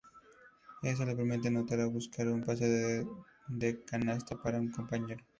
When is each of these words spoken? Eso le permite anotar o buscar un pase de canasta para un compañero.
Eso 0.81 1.05
le 1.05 1.15
permite 1.15 1.49
anotar 1.49 1.79
o 1.81 1.91
buscar 1.97 2.25
un 2.27 2.41
pase 2.47 3.05
de 3.61 3.69
canasta 3.85 4.33
para 4.41 4.59
un 4.59 4.71
compañero. 4.71 5.23